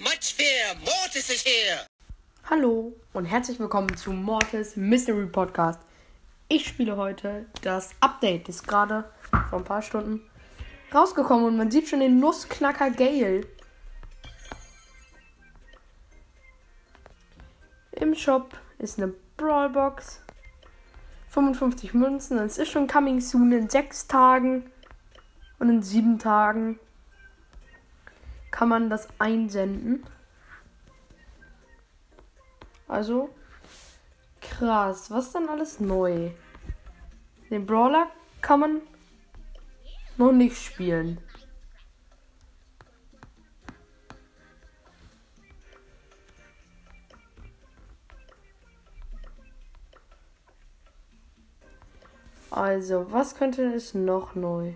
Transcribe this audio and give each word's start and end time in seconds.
much 0.00 0.34
fear. 0.34 0.76
Mortis 0.84 1.28
is 1.28 1.42
here. 1.44 1.80
Hallo 2.48 2.92
und 3.12 3.24
herzlich 3.24 3.58
willkommen 3.58 3.96
zu 3.96 4.12
Mortis 4.12 4.76
Mystery 4.76 5.26
Podcast. 5.26 5.80
Ich 6.48 6.68
spiele 6.68 6.96
heute 6.96 7.46
das 7.62 7.90
Update, 8.00 8.48
ist 8.48 8.66
gerade 8.68 9.10
vor 9.50 9.58
ein 9.58 9.64
paar 9.64 9.82
Stunden 9.82 10.22
rausgekommen 10.94 11.46
und 11.46 11.56
man 11.56 11.72
sieht 11.72 11.88
schon 11.88 11.98
den 11.98 12.20
Nussknacker 12.20 12.90
Gale. 12.90 13.46
Im 17.92 18.14
Shop 18.14 18.56
ist 18.78 18.98
eine 18.98 19.12
Brawlbox. 19.36 20.22
55 21.30 21.92
Münzen. 21.94 22.38
Es 22.38 22.56
ist 22.56 22.70
schon 22.70 22.86
coming 22.86 23.20
soon 23.20 23.50
in 23.50 23.68
6 23.68 24.06
Tagen. 24.06 24.70
Und 25.58 25.70
in 25.70 25.82
7 25.82 26.20
Tagen 26.20 26.78
kann 28.58 28.70
man 28.70 28.90
das 28.90 29.06
einsenden. 29.20 30.04
Also 32.88 33.32
krass. 34.40 35.12
Was 35.12 35.30
dann 35.30 35.48
alles 35.48 35.78
neu? 35.78 36.32
Den 37.50 37.66
Brawler 37.66 38.08
kann 38.40 38.58
man 38.58 38.80
noch 40.16 40.32
nicht 40.32 40.60
spielen. 40.60 41.20
Also, 52.50 53.12
was 53.12 53.36
könnte 53.36 53.72
es 53.72 53.94
noch 53.94 54.34
neu? 54.34 54.74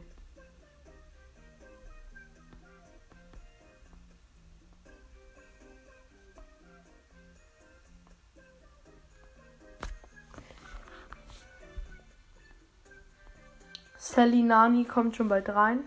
Sally 14.15 14.43
Nani 14.43 14.85
kommt 14.85 15.17
schon 15.17 15.29
bald 15.29 15.49
rein. 15.49 15.85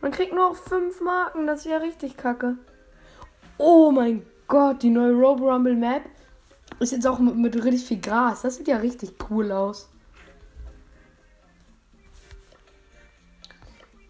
Man 0.00 0.10
kriegt 0.10 0.32
nur 0.32 0.48
noch 0.48 0.56
5 0.56 1.00
Marken, 1.02 1.46
das 1.46 1.60
ist 1.60 1.66
ja 1.66 1.76
richtig 1.76 2.16
kacke. 2.16 2.56
Oh 3.58 3.92
mein 3.92 4.26
Gott, 4.50 4.82
die 4.82 4.90
neue 4.90 5.12
Robo 5.12 5.48
Rumble 5.48 5.76
Map 5.76 6.02
ist 6.80 6.90
jetzt 6.90 7.06
auch 7.06 7.20
mit, 7.20 7.36
mit 7.36 7.54
richtig 7.54 7.84
viel 7.84 8.00
Gras. 8.00 8.42
Das 8.42 8.56
sieht 8.56 8.66
ja 8.66 8.78
richtig 8.78 9.14
cool 9.30 9.52
aus. 9.52 9.88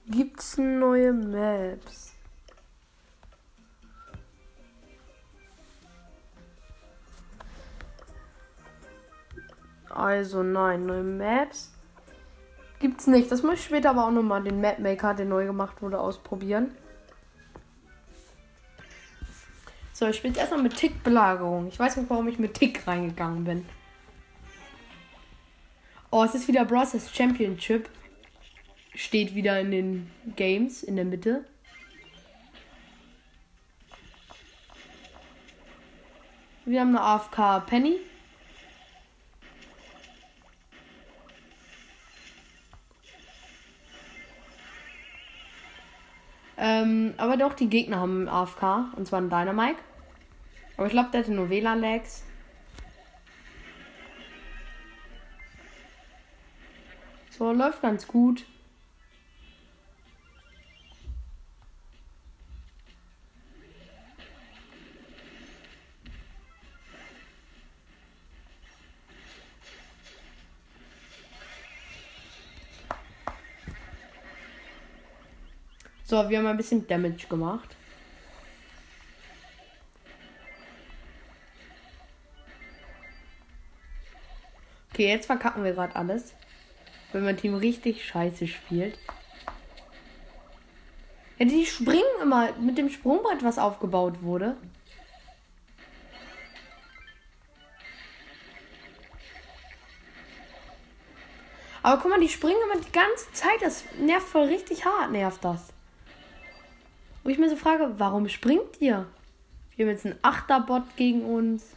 Gibt's 0.06 0.56
neue 0.56 1.12
Maps? 1.12 2.14
Also 9.90 10.42
nein, 10.42 10.86
neue 10.86 11.02
Maps 11.02 11.70
gibt's 12.78 13.06
nicht. 13.06 13.30
Das 13.30 13.42
muss 13.42 13.56
ich 13.56 13.64
später 13.64 13.90
aber 13.90 14.06
auch 14.06 14.10
nochmal 14.10 14.42
den 14.42 14.62
Mapmaker, 14.62 15.12
der 15.12 15.26
neu 15.26 15.44
gemacht 15.44 15.82
wurde, 15.82 16.00
ausprobieren. 16.00 16.74
So, 20.00 20.08
ich 20.08 20.16
spiele 20.16 20.32
jetzt 20.32 20.40
erstmal 20.40 20.62
mit 20.62 20.76
Tick-Belagerung. 20.76 21.68
Ich 21.68 21.78
weiß 21.78 21.98
nicht, 21.98 22.08
warum 22.08 22.26
ich 22.26 22.38
mit 22.38 22.54
Tick 22.54 22.86
reingegangen 22.86 23.44
bin. 23.44 23.66
Oh, 26.10 26.24
es 26.24 26.34
ist 26.34 26.48
wieder 26.48 26.64
Bros. 26.64 26.96
Championship. 27.14 27.90
Steht 28.94 29.34
wieder 29.34 29.60
in 29.60 29.70
den 29.70 30.10
Games 30.36 30.82
in 30.82 30.96
der 30.96 31.04
Mitte. 31.04 31.44
Wir 36.64 36.80
haben 36.80 36.96
eine 36.96 37.02
AFK 37.02 37.66
Penny. 37.66 37.96
Ähm, 46.56 47.12
aber 47.18 47.36
doch, 47.36 47.52
die 47.52 47.68
Gegner 47.68 48.00
haben 48.00 48.30
AFK. 48.30 48.94
Und 48.96 49.06
zwar 49.06 49.20
ein 49.20 49.28
Dynamike. 49.28 49.89
Aber 50.80 50.86
ich 50.86 50.92
glaube, 50.92 51.10
der 51.10 51.20
hatte 51.20 51.32
nur 51.32 51.50
WLAN-Lags. 51.50 52.24
So, 57.28 57.52
läuft 57.52 57.82
ganz 57.82 58.06
gut. 58.06 58.46
So, 76.04 76.26
wir 76.30 76.38
haben 76.38 76.46
ein 76.46 76.56
bisschen 76.56 76.86
Damage 76.86 77.26
gemacht. 77.28 77.76
Okay, 85.00 85.08
jetzt 85.08 85.24
verkacken 85.24 85.64
wir 85.64 85.72
gerade 85.72 85.96
alles. 85.96 86.34
Wenn 87.10 87.24
mein 87.24 87.38
Team 87.38 87.54
richtig 87.54 88.04
scheiße 88.04 88.46
spielt. 88.46 88.98
Ja, 91.38 91.46
die 91.46 91.64
springen 91.64 92.02
immer 92.20 92.52
mit 92.60 92.76
dem 92.76 92.90
Sprungbrett, 92.90 93.42
was 93.42 93.58
aufgebaut 93.58 94.22
wurde. 94.22 94.58
Aber 101.82 102.02
guck 102.02 102.10
mal, 102.10 102.20
die 102.20 102.28
springen 102.28 102.60
immer 102.70 102.82
die 102.82 102.92
ganze 102.92 103.32
Zeit. 103.32 103.62
Das 103.62 103.84
nervt 103.98 104.28
voll 104.28 104.48
richtig 104.48 104.84
hart, 104.84 105.12
nervt 105.12 105.42
das. 105.42 105.72
Wo 107.24 107.30
ich 107.30 107.38
mir 107.38 107.48
so 107.48 107.56
frage, 107.56 107.94
warum 107.96 108.28
springt 108.28 108.82
ihr? 108.82 109.06
Wir 109.76 109.86
haben 109.86 109.92
jetzt 109.92 110.04
einen 110.04 110.18
Achterbot 110.20 110.94
gegen 110.96 111.24
uns. 111.24 111.74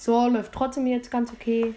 So, 0.00 0.28
läuft 0.28 0.52
trotzdem 0.52 0.86
jetzt 0.86 1.10
ganz 1.10 1.30
okay. 1.30 1.74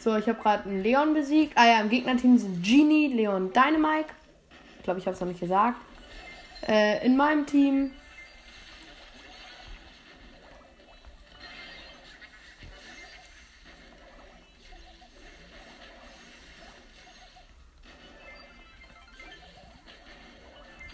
So, 0.00 0.16
ich 0.16 0.28
habe 0.28 0.42
gerade 0.42 0.68
einen 0.68 0.82
Leon 0.82 1.14
besiegt. 1.14 1.56
Ah 1.56 1.64
ja, 1.64 1.80
im 1.80 1.90
Gegnerteam 1.90 2.38
sind 2.38 2.60
Genie, 2.60 3.06
Leon, 3.06 3.52
Dynamike. 3.52 4.12
Ich 4.78 4.82
glaube, 4.82 4.98
ich 4.98 5.06
habe 5.06 5.14
es 5.14 5.20
noch 5.20 5.28
nicht 5.28 5.38
gesagt. 5.38 5.80
Äh, 6.66 7.06
in 7.06 7.16
meinem 7.16 7.46
Team 7.46 7.92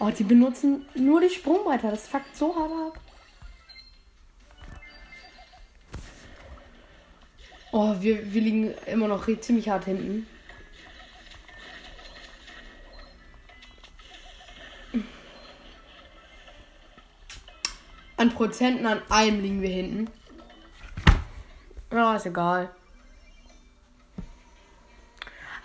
Oh, 0.03 0.09
die 0.09 0.23
benutzen 0.23 0.87
nur 0.95 1.21
die 1.21 1.29
Sprungbretter. 1.29 1.91
Das 1.91 2.07
fuckt 2.07 2.35
so 2.35 2.55
hart 2.55 2.71
ab. 2.71 2.99
Oh, 7.71 7.95
wir, 7.99 8.33
wir 8.33 8.41
liegen 8.41 8.73
immer 8.87 9.07
noch 9.07 9.27
ziemlich 9.41 9.69
hart 9.69 9.85
hinten. 9.85 10.25
An 18.17 18.33
Prozenten 18.33 18.87
an 18.87 19.03
allem 19.07 19.39
liegen 19.39 19.61
wir 19.61 19.69
hinten. 19.69 20.09
Ja, 21.91 22.15
ist 22.15 22.25
egal. 22.25 22.71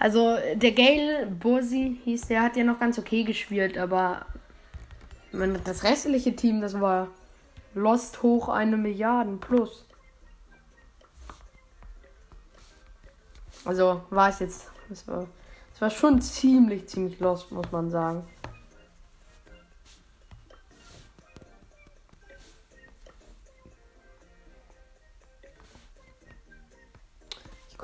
Also 0.07 0.37
der 0.55 0.71
Gale 0.71 1.27
Bursi 1.27 1.99
hieß, 2.05 2.29
der 2.29 2.41
hat 2.41 2.57
ja 2.57 2.63
noch 2.63 2.79
ganz 2.79 2.97
okay 2.97 3.25
gespielt, 3.25 3.77
aber 3.77 4.25
das 5.65 5.83
restliche 5.83 6.37
Team, 6.37 6.61
das 6.61 6.81
war 6.81 7.09
Lost 7.75 8.23
hoch 8.23 8.49
eine 8.49 8.77
Milliarden 8.77 9.41
plus. 9.41 9.85
Also 13.65 14.01
war 14.11 14.29
es 14.29 14.39
jetzt. 14.39 14.71
Es 14.93 15.09
war, 15.09 15.27
es 15.75 15.81
war 15.81 15.91
schon 15.91 16.21
ziemlich, 16.21 16.87
ziemlich 16.87 17.19
lost, 17.19 17.51
muss 17.51 17.73
man 17.73 17.91
sagen. 17.91 18.23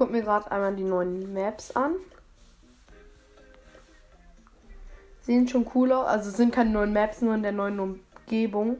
Gucke 0.02 0.14
mir 0.14 0.22
gerade 0.22 0.50
einmal 0.50 0.74
die 0.74 0.82
neuen 0.82 1.32
Maps 1.32 1.70
an. 1.76 1.94
Sehen 5.20 5.46
schon 5.46 5.70
cool 5.76 5.92
aus. 5.92 6.08
Also 6.08 6.30
es 6.30 6.36
sind 6.36 6.52
keine 6.52 6.70
neuen 6.70 6.92
Maps, 6.92 7.22
nur 7.22 7.36
in 7.36 7.44
der 7.44 7.52
neuen 7.52 7.78
Umgebung. 7.78 8.78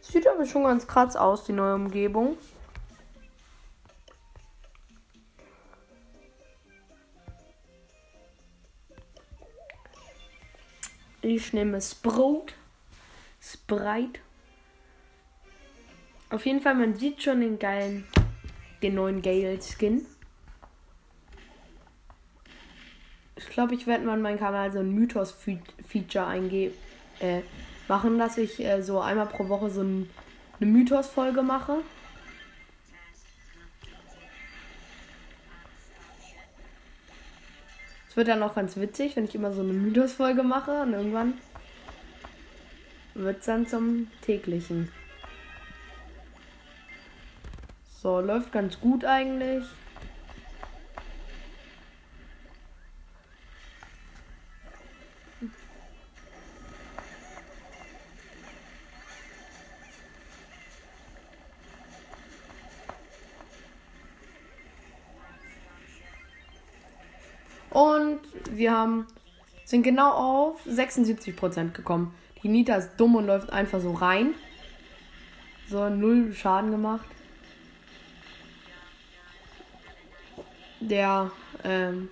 Sieht 0.00 0.28
aber 0.28 0.46
schon 0.46 0.62
ganz 0.62 0.86
krass 0.86 1.16
aus, 1.16 1.42
die 1.42 1.52
neue 1.52 1.74
Umgebung. 1.74 2.38
Ich 11.20 11.52
nehme 11.52 11.80
Sprout. 11.80 12.46
Sprite. 13.40 14.23
Auf 16.34 16.46
jeden 16.46 16.60
Fall, 16.60 16.74
man 16.74 16.96
sieht 16.96 17.22
schon 17.22 17.42
den 17.42 17.60
geilen, 17.60 18.08
den 18.82 18.96
neuen 18.96 19.22
Gale 19.22 19.56
Skin. 19.62 20.04
Ich 23.36 23.46
glaube, 23.50 23.76
ich 23.76 23.86
werde 23.86 24.04
mal 24.04 24.16
in 24.16 24.22
meinen 24.22 24.40
Kanal 24.40 24.72
so 24.72 24.80
ein 24.80 24.90
Mythos-Feature 24.90 26.26
eingeben, 26.26 26.74
äh, 27.20 27.42
machen, 27.86 28.18
dass 28.18 28.36
ich 28.36 28.58
äh, 28.58 28.82
so 28.82 28.98
einmal 28.98 29.26
pro 29.26 29.48
Woche 29.48 29.70
so 29.70 29.82
ein, 29.82 30.10
eine 30.58 30.68
Mythos-Folge 30.72 31.44
mache. 31.44 31.82
Es 38.08 38.16
wird 38.16 38.26
dann 38.26 38.42
auch 38.42 38.56
ganz 38.56 38.76
witzig, 38.76 39.14
wenn 39.14 39.26
ich 39.26 39.36
immer 39.36 39.52
so 39.52 39.60
eine 39.60 39.72
Mythos-Folge 39.72 40.42
mache 40.42 40.82
und 40.82 40.94
irgendwann 40.94 41.34
wird 43.14 43.38
es 43.38 43.46
dann 43.46 43.68
zum 43.68 44.08
täglichen. 44.22 44.90
So, 48.04 48.20
läuft 48.20 48.52
ganz 48.52 48.78
gut 48.78 49.02
eigentlich. 49.06 49.64
Und 67.70 68.20
wir 68.50 68.72
haben, 68.72 69.06
sind 69.64 69.82
genau 69.82 70.10
auf 70.10 70.66
76% 70.66 71.72
gekommen. 71.72 72.14
Die 72.42 72.48
Nita 72.48 72.74
ist 72.76 72.96
dumm 72.98 73.16
und 73.16 73.24
läuft 73.24 73.48
einfach 73.48 73.80
so 73.80 73.92
rein. 73.92 74.34
So, 75.70 75.88
null 75.88 76.34
Schaden 76.34 76.70
gemacht. 76.70 77.13
Der, 80.84 81.30
ähm, 81.64 82.10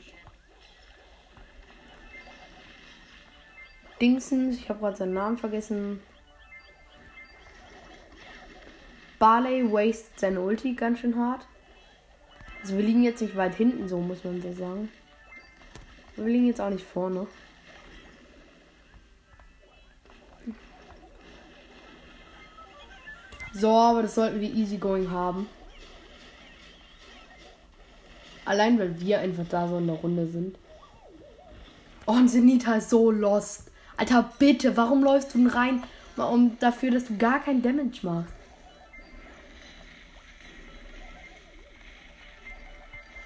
Dingsens, 4.01 4.57
ich 4.57 4.71
habe 4.71 4.81
gerade 4.81 4.97
seinen 4.97 5.13
Namen 5.13 5.37
vergessen. 5.37 6.01
Barley 9.19 9.71
waste 9.71 10.09
seine 10.17 10.41
Ulti 10.41 10.73
ganz 10.73 11.01
schön 11.01 11.17
hart. 11.17 11.47
Also 12.63 12.77
wir 12.79 12.83
liegen 12.83 13.03
jetzt 13.03 13.21
nicht 13.21 13.37
weit 13.37 13.55
hinten, 13.55 13.89
so 13.89 13.99
muss 13.99 14.25
man 14.25 14.41
so 14.41 14.55
sagen. 14.55 14.89
Wir 16.17 16.25
liegen 16.25 16.47
jetzt 16.47 16.61
auch 16.61 16.71
nicht 16.71 16.87
vorne. 16.87 17.27
So, 23.53 23.69
aber 23.69 24.01
das 24.01 24.15
sollten 24.15 24.41
wir 24.41 24.51
easy 24.51 24.79
going 24.79 25.11
haben. 25.11 25.47
Allein 28.45 28.79
weil 28.79 29.01
wir 29.01 29.21
einfach 29.21 29.47
da 29.49 29.69
so 29.69 29.79
in 29.79 29.87
der 29.87 29.97
Runde 29.97 30.27
sind. 30.27 30.59
Oh, 32.07 32.13
und 32.13 32.29
Zenita 32.29 32.75
ist 32.75 32.91
so 32.91 33.11
lost. 33.11 33.71
Alter, 33.97 34.33
bitte, 34.39 34.77
warum 34.77 35.05
läufst 35.05 35.35
du 35.35 35.39
denn 35.39 35.47
rein? 35.47 35.83
Um 36.17 36.59
dafür, 36.59 36.91
dass 36.91 37.05
du 37.05 37.17
gar 37.17 37.41
kein 37.41 37.63
Damage 37.63 38.01
machst. 38.03 38.35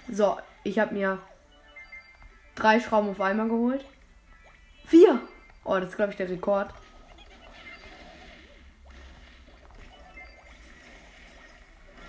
So, 0.08 0.36
ich 0.62 0.78
habe 0.78 0.94
mir 0.94 1.18
drei 2.54 2.78
Schrauben 2.78 3.08
auf 3.08 3.20
einmal 3.20 3.48
geholt. 3.48 3.84
Vier! 4.86 5.20
Oh, 5.64 5.78
das 5.80 5.90
ist, 5.90 5.96
glaube 5.96 6.12
ich, 6.12 6.16
der 6.16 6.28
Rekord. 6.28 6.72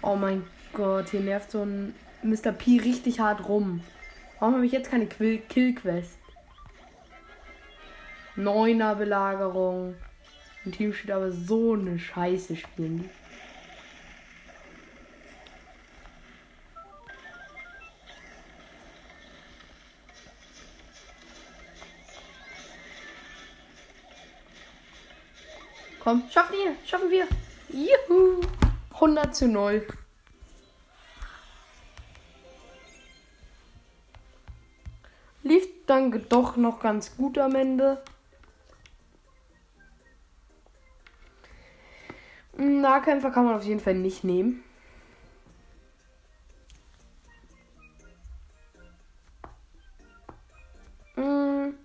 Oh 0.03 0.15
mein 0.15 0.45
Gott, 0.73 1.09
hier 1.09 1.21
nervt 1.21 1.51
so 1.51 1.63
ein 1.63 1.95
Mr. 2.23 2.51
P 2.51 2.79
richtig 2.79 3.19
hart 3.19 3.47
rum. 3.47 3.81
Warum 4.39 4.55
habe 4.55 4.65
ich 4.65 4.71
jetzt 4.71 4.91
keine 4.91 5.07
Kill-Quest? 5.07 6.19
Neuner 8.35 8.95
Belagerung. 8.95 9.95
Ein 10.65 10.71
Team 10.71 10.93
steht 10.93 11.11
aber 11.11 11.31
so 11.31 11.73
eine 11.73 11.97
Scheiße 11.97 12.55
spielen. 12.55 13.09
Komm, 25.99 26.23
schaffen 26.31 26.53
wir, 26.53 26.75
schaffen 26.85 27.09
wir. 27.09 27.27
Juhu. 27.69 28.41
100 28.93 29.35
zu 29.35 29.47
0. 29.47 29.85
dann 35.87 36.25
doch 36.29 36.57
noch 36.57 36.79
ganz 36.79 37.15
gut 37.15 37.37
am 37.37 37.55
Ende. 37.55 38.01
Nahkämpfer 42.57 43.31
kann 43.31 43.45
man 43.45 43.55
auf 43.55 43.63
jeden 43.63 43.79
Fall 43.79 43.95
nicht 43.95 44.23
nehmen. 44.23 44.63
Hm. 51.15 51.75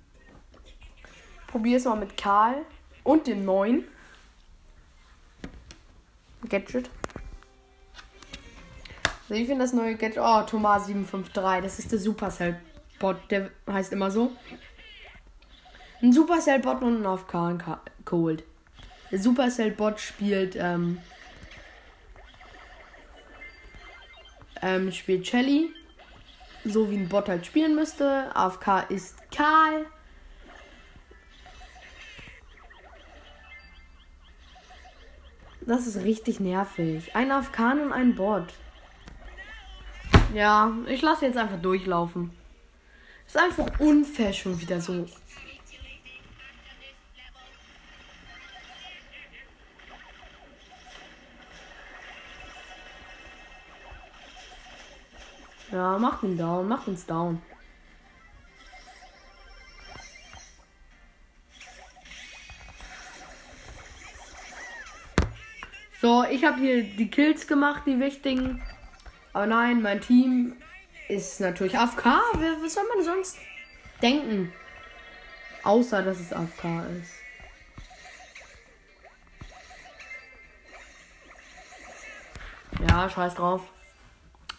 Probier 1.47 1.77
es 1.77 1.85
mal 1.85 1.97
mit 1.97 2.17
Karl 2.17 2.65
und 3.05 3.27
dem 3.27 3.45
neuen. 3.45 3.85
Gadget. 6.49 6.91
Also 9.29 9.35
ich 9.41 9.47
finde 9.47 9.65
das 9.65 9.73
neue 9.73 9.97
Gadget. 9.97 10.19
Oh, 10.19 10.43
Thomas 10.43 10.87
753. 10.87 11.63
Das 11.63 11.79
ist 11.79 11.93
der 11.93 11.99
Supercell-Bot. 13.03 13.31
Der 13.31 13.51
heißt 13.67 13.93
immer 13.93 14.11
so. 14.11 14.33
Ein 16.01 16.13
Supercell-Bot 16.13 16.83
und 16.83 17.03
ein 17.03 17.07
AFK 17.07 17.81
geholt. 18.05 18.45
Der 19.11 19.19
Supercell-Bot 19.19 20.01
spielt, 20.01 20.57
ähm, 20.57 20.99
ähm, 24.61 24.91
spielt 24.93 25.27
Shelly. 25.27 25.75
So 26.65 26.91
wie 26.91 26.97
ein 26.97 27.09
Bot 27.09 27.29
halt 27.29 27.45
spielen 27.45 27.75
müsste. 27.75 28.35
AFK 28.35 28.87
ist 28.89 29.17
Karl. 29.31 29.87
Das 35.61 35.87
ist 35.87 36.03
richtig 36.03 36.41
nervig. 36.41 37.15
Ein 37.15 37.31
Afghan 37.31 37.81
und 37.81 37.93
ein 37.93 38.15
Bot. 38.15 38.53
Ja, 40.35 40.73
ich 40.87 41.03
lasse 41.03 41.27
jetzt 41.27 41.37
einfach 41.37 41.61
durchlaufen. 41.61 42.33
Ist 43.33 43.39
einfach 43.39 43.81
unfair 43.81 44.31
schon 44.31 44.61
wieder 44.61 44.79
so. 44.79 45.07
Ja, 55.71 55.97
macht 55.99 56.23
ihn 56.25 56.37
down, 56.37 56.69
macht 56.69 56.87
uns 56.89 57.07
down. 57.07 57.41
So, 66.03 66.25
ich 66.25 66.45
habe 66.45 66.61
hier 66.61 66.83
die 66.83 67.09
Kills 67.09 67.47
gemacht, 67.47 67.85
die 67.87 67.99
wichtigen. 67.99 68.63
Aber 69.33 69.47
nein, 69.47 69.81
mein 69.81 70.03
Team 70.03 70.55
ist 71.13 71.41
natürlich 71.41 71.77
AFK. 71.77 72.07
Was 72.63 72.75
soll 72.75 72.85
man 72.95 73.05
sonst 73.05 73.37
denken? 74.01 74.53
Außer, 75.63 76.03
dass 76.03 76.19
es 76.19 76.33
AFK 76.33 76.65
ist. 77.01 77.13
Ja, 82.89 83.09
scheiß 83.09 83.35
drauf. 83.35 83.63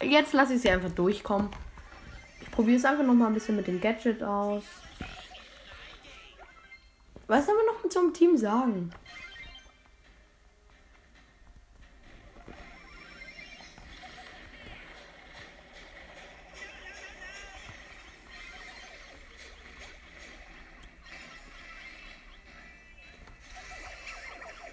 Jetzt 0.02 0.34
lasse 0.34 0.54
ich 0.54 0.62
sie 0.62 0.70
einfach 0.70 0.92
durchkommen. 0.92 1.50
Ich 2.42 2.52
probiere 2.52 2.78
es 2.78 2.86
einfach 2.86 3.04
noch 3.04 3.14
mal 3.14 3.28
ein 3.28 3.34
bisschen 3.34 3.56
mit 3.56 3.68
dem 3.68 3.82
Gadget 3.82 4.22
aus. 4.24 4.64
Was 7.28 7.46
soll 7.46 7.56
man 7.56 7.66
noch 7.66 7.84
mit 7.84 7.92
so 7.92 8.00
einem 8.00 8.14
Team 8.14 8.38
sagen? 8.38 8.94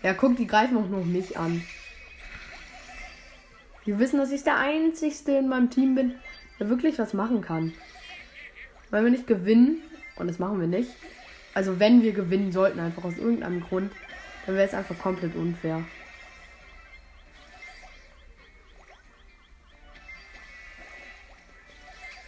Ja, 0.02 0.14
guck, 0.14 0.37
die 0.37 0.47
greifen 0.47 0.76
auch 0.78 0.88
noch 0.88 1.04
mich 1.04 1.37
an. 1.37 1.62
Die 3.87 3.99
wissen, 3.99 4.19
dass 4.19 4.33
ich 4.33 4.45
der 4.45 4.57
Einzige 4.57 5.38
in 5.38 5.49
meinem 5.49 5.71
Team 5.71 5.95
bin, 5.95 6.14
der 6.59 6.69
wirklich 6.69 6.99
was 6.99 7.12
machen 7.12 7.42
kann. 7.42 7.73
Wenn 8.90 9.04
wir 9.04 9.11
nicht 9.11 9.26
gewinnen, 9.26 9.83
und 10.16 10.26
das 10.26 10.38
machen 10.38 10.61
wir 10.61 10.66
nicht, 10.66 10.90
also 11.54 11.78
wenn 11.80 12.02
wir 12.02 12.12
gewinnen 12.12 12.52
sollten, 12.52 12.80
einfach 12.80 13.04
aus 13.04 13.19
irgendeinem 13.19 13.61
Grund, 13.61 13.92
dann 14.47 14.54
wäre 14.54 14.66
es 14.66 14.75
einfach 14.75 14.99
komplett 14.99 15.35
unfair. 15.35 15.85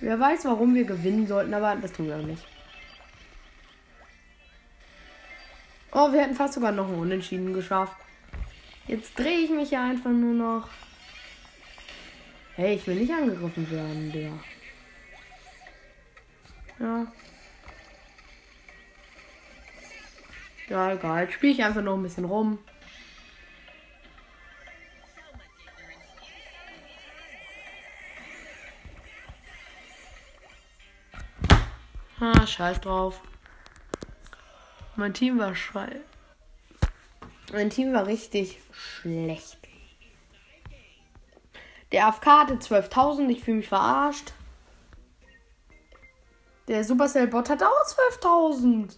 Wer 0.01 0.19
weiß, 0.19 0.45
warum 0.47 0.75
wir 0.75 0.85
gewinnen 0.85 1.27
sollten, 1.27 1.55
aber 1.55 1.77
das 1.77 1.93
tun 1.93 2.09
wir 2.09 2.17
auch 2.17 2.27
nicht. 2.27 2.45
Oh, 5.95 6.11
wir 6.11 6.23
hätten 6.23 6.35
fast 6.35 6.55
sogar 6.55 6.73
noch 6.73 6.89
einen 6.89 6.99
Unentschieden 6.99 7.53
geschafft. 7.53 7.97
Jetzt 8.87 9.19
drehe 9.19 9.41
ich 9.41 9.51
mich 9.51 9.71
ja 9.71 9.85
einfach 9.85 10.11
nur 10.11 10.33
noch. 10.33 10.69
Hey, 12.57 12.77
ich 12.77 12.87
will 12.87 12.97
nicht 12.97 13.13
angegriffen 13.13 13.71
werden, 13.71 14.11
der. 14.13 14.33
Ja. 16.79 17.07
Ja, 20.69 20.93
egal. 20.93 21.31
Spiele 21.31 21.53
ich 21.53 21.63
einfach 21.63 21.83
noch 21.83 21.97
ein 21.97 22.03
bisschen 22.03 22.25
rum. 22.25 22.59
Ah, 32.19 32.47
scheiß 32.47 32.81
drauf. 32.81 33.21
Mein 34.97 35.15
Team 35.15 35.39
war 35.39 35.55
scheiße. 35.55 36.01
Mein 37.53 37.71
Team 37.71 37.93
war 37.93 38.07
richtig 38.07 38.59
schlecht. 38.73 39.59
Der 41.93 42.07
AFK 42.07 42.27
hatte 42.27 42.55
12.000. 42.55 43.29
Ich 43.29 43.45
fühle 43.45 43.59
mich 43.59 43.69
verarscht. 43.69 44.33
Der 46.69 46.85
Supercell-Bot 46.85 47.51
hat 47.51 47.63
auch 47.63 47.87
12.000. 48.21 48.97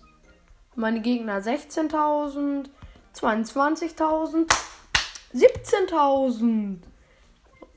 Meine 0.77 1.01
Gegner 1.01 1.39
16.000. 1.39 2.69
22.000. 3.15 4.53
17.000. 5.35 6.79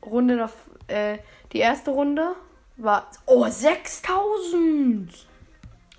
Runde 0.05 0.35
noch. 0.35 0.51
Äh, 0.87 1.19
die 1.53 1.59
erste 1.59 1.91
Runde 1.91 2.35
war. 2.77 3.09
Oh, 3.25 3.45
6.000. 3.45 5.26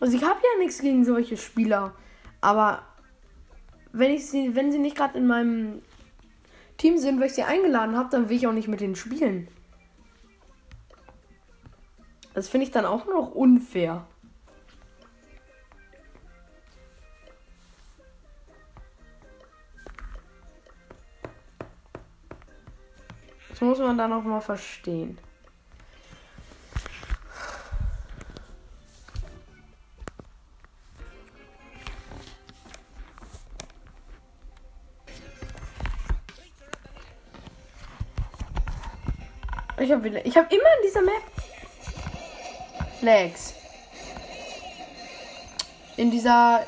Also 0.00 0.16
ich 0.16 0.22
habe 0.22 0.40
ja 0.40 0.62
nichts 0.62 0.80
gegen 0.80 1.04
solche 1.04 1.36
Spieler. 1.36 1.94
Aber 2.40 2.82
wenn 3.92 4.12
ich 4.12 4.26
sie, 4.26 4.54
wenn 4.54 4.70
sie 4.70 4.78
nicht 4.78 4.96
gerade 4.96 5.18
in 5.18 5.26
meinem 5.26 5.82
Team 6.76 6.98
sind, 6.98 7.18
weil 7.18 7.26
ich 7.26 7.34
sie 7.34 7.42
eingeladen 7.42 7.96
habe, 7.96 8.08
dann 8.10 8.28
will 8.28 8.36
ich 8.36 8.46
auch 8.46 8.52
nicht 8.52 8.68
mit 8.68 8.80
denen 8.80 8.96
spielen. 8.96 9.48
Das 12.34 12.48
finde 12.48 12.66
ich 12.66 12.70
dann 12.70 12.84
auch 12.84 13.06
noch 13.06 13.34
unfair. 13.34 14.06
Das 23.48 23.60
muss 23.60 23.80
man 23.80 23.98
dann 23.98 24.12
auch 24.12 24.22
mal 24.22 24.40
verstehen. 24.40 25.18
Ich 39.88 39.94
habe. 39.94 40.06
Ich 40.22 40.36
habe 40.36 40.54
immer 40.54 40.68
in 40.76 40.86
dieser 40.86 41.00
Map. 41.00 41.22
Lags. 43.00 43.54
In 45.96 46.10
dieser. 46.10 46.60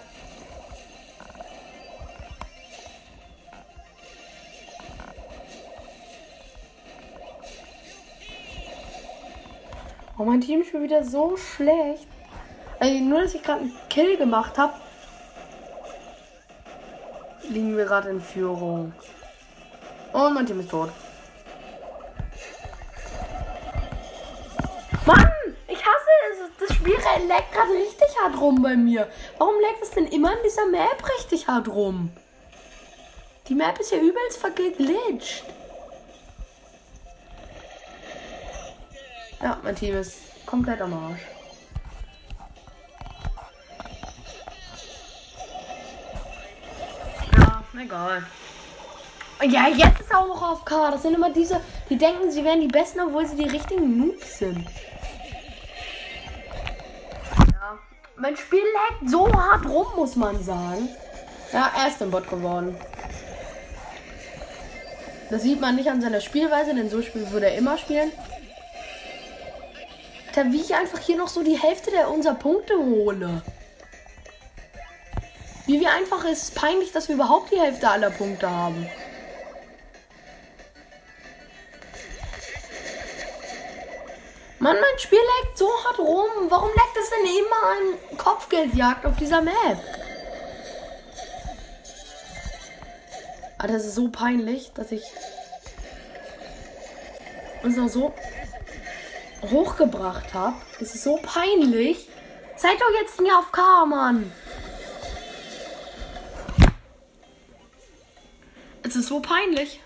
Oh, 10.16 10.24
mein 10.24 10.40
Team 10.40 10.62
ist 10.62 10.70
schon 10.70 10.82
wieder 10.82 11.04
so 11.04 11.36
schlecht. 11.36 12.08
Also 12.78 12.94
nur, 13.00 13.20
dass 13.20 13.34
ich 13.34 13.42
gerade 13.42 13.60
einen 13.60 13.76
Kill 13.90 14.16
gemacht 14.16 14.56
habe, 14.56 14.72
liegen 17.50 17.76
wir 17.76 17.84
gerade 17.84 18.08
in 18.08 18.22
Führung. 18.22 18.94
Und 20.14 20.32
mein 20.32 20.46
Team 20.46 20.60
ist 20.60 20.70
tot. 20.70 20.90
Leckt 27.30 27.52
gerade 27.52 27.72
richtig 27.72 28.08
hart 28.20 28.40
rum 28.40 28.60
bei 28.60 28.76
mir. 28.76 29.08
Warum 29.38 29.54
leckt 29.60 29.82
es 29.82 29.90
denn 29.90 30.06
immer 30.06 30.32
in 30.32 30.42
dieser 30.44 30.66
Map 30.66 31.02
richtig 31.16 31.46
hart 31.46 31.68
rum? 31.68 32.10
Die 33.48 33.54
Map 33.54 33.78
ist 33.78 33.92
ja 33.92 33.98
übelst 33.98 34.38
verglitscht. 34.38 35.44
Ja, 39.42 39.58
mein 39.62 39.76
Team 39.76 39.96
ist 39.96 40.18
komplett 40.44 40.80
am 40.82 40.92
Arsch. 40.92 41.20
Ja, 47.32 47.62
egal. 47.80 48.24
Ja, 49.48 49.68
jetzt 49.68 50.00
ist 50.00 50.14
auch 50.14 50.26
noch 50.26 50.42
auf 50.42 50.64
K. 50.64 50.90
Das 50.90 51.02
sind 51.02 51.14
immer 51.14 51.32
diese, 51.32 51.60
die 51.88 51.96
denken, 51.96 52.30
sie 52.30 52.44
wären 52.44 52.60
die 52.60 52.68
Besten, 52.68 53.00
obwohl 53.00 53.26
sie 53.26 53.36
die 53.36 53.48
richtigen 53.48 53.96
Noobs 53.96 54.38
sind. 54.38 54.66
Mein 58.20 58.36
Spiel 58.36 58.60
lag 58.74 59.10
so 59.10 59.32
hart 59.32 59.64
rum, 59.64 59.86
muss 59.96 60.14
man 60.14 60.44
sagen. 60.44 60.90
Ja, 61.54 61.72
er 61.74 61.88
ist 61.88 62.02
ein 62.02 62.10
Bot 62.10 62.28
geworden. 62.28 62.76
Das 65.30 65.42
sieht 65.42 65.58
man 65.58 65.76
nicht 65.76 65.88
an 65.88 66.02
seiner 66.02 66.20
Spielweise, 66.20 66.74
denn 66.74 66.90
so 66.90 67.00
Spiel 67.00 67.30
würde 67.30 67.46
er 67.46 67.56
immer 67.56 67.78
spielen. 67.78 68.12
Da 70.34 70.44
wie 70.52 70.60
ich 70.60 70.74
einfach 70.74 70.98
hier 70.98 71.16
noch 71.16 71.28
so 71.28 71.42
die 71.42 71.58
Hälfte 71.58 71.90
der 71.92 72.10
unserer 72.10 72.34
Punkte 72.34 72.74
hole. 72.76 73.40
Wie 75.66 75.80
wir 75.80 75.90
einfach 75.90 76.22
ist 76.26 76.42
es 76.42 76.50
peinlich, 76.50 76.92
dass 76.92 77.08
wir 77.08 77.14
überhaupt 77.14 77.50
die 77.50 77.60
Hälfte 77.60 77.88
aller 77.88 78.10
Punkte 78.10 78.50
haben. 78.50 78.86
Mann, 84.60 84.76
mein 84.78 84.98
Spiel 84.98 85.18
leckt 85.18 85.56
so 85.56 85.66
hart 85.84 85.98
rum. 85.98 86.50
Warum 86.50 86.68
leckt 86.68 86.96
es 87.00 87.08
denn 87.08 87.24
immer 87.24 87.62
an 87.70 88.18
Kopfgeldjagd 88.18 89.06
auf 89.06 89.16
dieser 89.16 89.40
Map? 89.40 89.78
Alter, 93.56 93.72
das 93.72 93.86
ist 93.86 93.94
so 93.94 94.08
peinlich, 94.08 94.70
dass 94.74 94.92
ich 94.92 95.02
uns 97.62 97.76
noch 97.78 97.88
so 97.88 98.14
hochgebracht 99.50 100.34
habe. 100.34 100.56
Es 100.78 100.94
ist 100.94 101.04
so 101.04 101.18
peinlich. 101.22 102.10
Seid 102.56 102.78
doch 102.78 103.00
jetzt 103.00 103.18
nicht 103.18 103.32
auf 103.32 103.50
K, 103.52 103.86
Mann. 103.86 104.30
Es 108.82 108.94
ist 108.94 109.08
so 109.08 109.20
peinlich. 109.20 109.80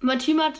Mein 0.00 0.18
Team 0.18 0.42
hat 0.42 0.54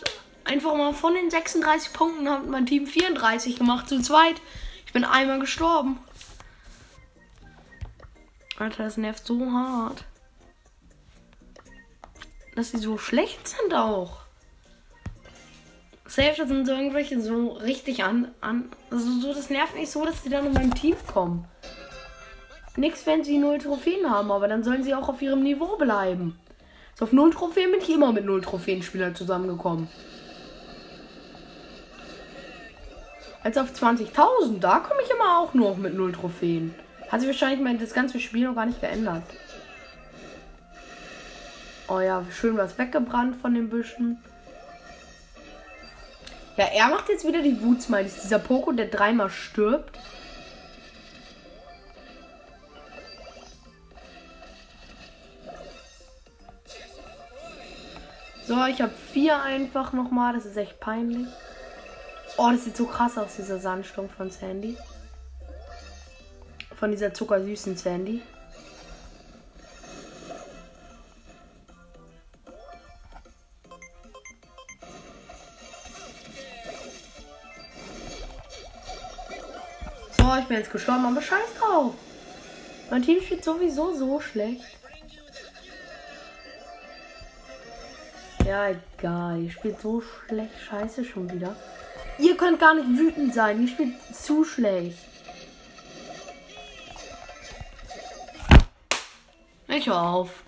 einfach 0.44 0.76
mal 0.76 0.92
von 0.92 1.14
den 1.14 1.30
36 1.30 1.92
Punkten 1.92 2.28
hat 2.28 2.46
mein 2.46 2.66
Team 2.66 2.86
34 2.86 3.56
gemacht 3.56 3.88
zu 3.88 4.00
zweit. 4.00 4.40
Ich 4.86 4.92
bin 4.92 5.04
einmal 5.04 5.40
gestorben. 5.40 5.98
Alter, 8.58 8.84
das 8.84 8.96
nervt 8.96 9.26
so 9.26 9.50
hart. 9.50 10.04
Dass 12.54 12.70
sie 12.70 12.78
so 12.78 12.98
schlecht 12.98 13.48
sind 13.48 13.74
auch. 13.74 14.18
Safe, 16.06 16.46
sind 16.46 16.66
so 16.66 16.72
irgendwelche 16.72 17.20
so 17.22 17.52
richtig 17.52 18.04
an. 18.04 18.32
an 18.42 18.70
also 18.90 19.20
so, 19.20 19.32
das 19.32 19.48
nervt 19.48 19.74
nicht 19.74 19.90
so, 19.90 20.04
dass 20.04 20.22
sie 20.22 20.28
dann 20.28 20.46
in 20.46 20.52
meinem 20.52 20.74
Team 20.74 20.96
kommen. 21.06 21.46
Nix, 22.76 23.06
wenn 23.06 23.24
sie 23.24 23.38
null 23.38 23.58
Trophäen 23.58 24.10
haben, 24.10 24.30
aber 24.30 24.48
dann 24.48 24.62
sollen 24.62 24.82
sie 24.82 24.94
auch 24.94 25.08
auf 25.08 25.22
ihrem 25.22 25.42
Niveau 25.42 25.76
bleiben. 25.76 26.38
So 26.94 27.06
auf 27.06 27.12
0 27.12 27.32
Trophäen 27.32 27.70
bin 27.70 27.80
ich 27.80 27.90
immer 27.90 28.12
mit 28.12 28.24
0 28.24 28.42
Trophäenspielern 28.42 29.14
zusammengekommen. 29.14 29.88
Als 33.44 33.58
auf 33.58 33.72
20.000, 33.72 34.60
da 34.60 34.78
komme 34.78 35.00
ich 35.02 35.10
immer 35.10 35.38
auch 35.38 35.52
nur 35.52 35.76
mit 35.76 35.94
0 35.94 36.12
Trophäen. 36.12 36.74
Hat 37.10 37.20
sich 37.20 37.28
wahrscheinlich 37.28 37.60
mein, 37.60 37.78
das 37.78 37.92
ganze 37.92 38.20
Spiel 38.20 38.46
noch 38.46 38.54
gar 38.54 38.66
nicht 38.66 38.80
geändert. 38.80 39.24
Oh 41.88 42.00
ja, 42.00 42.24
schön 42.30 42.56
was 42.56 42.78
weggebrannt 42.78 43.36
von 43.36 43.54
den 43.54 43.68
Büschen. 43.68 44.22
Ja, 46.56 46.66
er 46.66 46.88
macht 46.88 47.08
jetzt 47.08 47.26
wieder 47.26 47.42
die 47.42 47.60
Wutsmileys. 47.62 48.22
Dieser 48.22 48.38
Poko, 48.38 48.72
der 48.72 48.86
dreimal 48.86 49.30
stirbt. 49.30 49.98
So, 58.46 58.64
ich 58.66 58.80
habe 58.80 58.92
vier 59.12 59.42
einfach 59.42 59.92
nochmal. 59.92 60.34
Das 60.34 60.44
ist 60.44 60.56
echt 60.56 60.78
peinlich. 60.78 61.26
Oh, 62.38 62.50
das 62.50 62.64
sieht 62.64 62.76
so 62.76 62.86
krass 62.86 63.18
aus, 63.18 63.36
dieser 63.36 63.58
Sandsturm 63.58 64.08
von 64.08 64.30
Sandy. 64.30 64.76
Von 66.78 66.90
dieser 66.90 67.12
zuckersüßen 67.14 67.76
Sandy. 67.76 68.22
So, 80.18 80.34
ich 80.40 80.46
bin 80.46 80.56
jetzt 80.56 80.72
gestorben, 80.72 81.04
aber 81.04 81.22
scheiß 81.22 81.54
drauf. 81.60 81.94
Mein 82.90 83.02
Team 83.02 83.22
spielt 83.22 83.44
sowieso 83.44 83.94
so 83.94 84.20
schlecht. 84.20 84.64
Ja, 88.46 88.70
egal. 88.70 89.42
Ihr 89.42 89.50
spielt 89.50 89.80
so 89.80 90.00
schlecht. 90.00 90.58
Scheiße 90.68 91.04
schon 91.04 91.30
wieder. 91.30 91.54
Ihr 92.22 92.36
könnt 92.36 92.60
gar 92.60 92.74
nicht 92.74 92.86
wütend 92.86 93.34
sein. 93.34 93.62
Ihr 93.62 93.68
spielt 93.68 93.94
zu 94.14 94.44
schlecht. 94.44 94.96
Ich 99.66 99.88
hör 99.88 100.00
auf. 100.00 100.44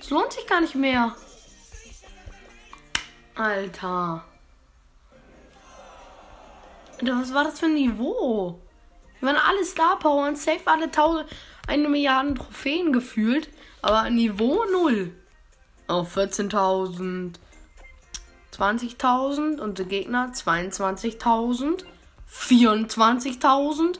Es 0.00 0.10
lohnt 0.10 0.32
sich 0.32 0.44
gar 0.48 0.60
nicht 0.60 0.74
mehr. 0.74 1.14
Alter. 3.36 4.24
Was 7.02 7.34
war 7.34 7.44
das 7.44 7.60
für 7.60 7.66
ein 7.66 7.74
Niveau? 7.74 8.60
Wir 9.20 9.28
waren 9.28 9.36
alle 9.36 9.64
Star 9.64 9.96
Power 10.00 10.26
und 10.26 10.38
safe 10.38 10.66
alle 10.66 10.90
tausend, 10.90 11.28
eine 11.68 11.88
Milliarde 11.88 12.34
Trophäen 12.34 12.92
gefühlt. 12.92 13.48
Aber 13.82 14.10
Niveau 14.10 14.64
0. 14.64 15.14
Auf 15.86 16.16
14.000. 16.16 17.34
20.000. 18.56 19.60
Unsere 19.60 19.88
Gegner 19.88 20.32
22.000. 20.32 21.84
24.000. 22.30 23.98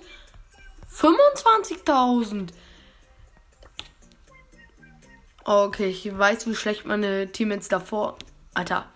25.000. 0.92 2.48
Okay, 5.44 5.90
ich 5.90 6.18
weiß, 6.18 6.46
wie 6.48 6.54
schlecht 6.54 6.86
meine 6.86 7.30
Teammates 7.30 7.68
davor. 7.68 8.18
Alter. 8.54 8.86